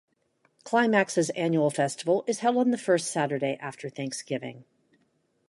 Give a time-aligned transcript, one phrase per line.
[0.63, 4.65] Climax's annual festival is held on the first Saturday after Thanksgiving.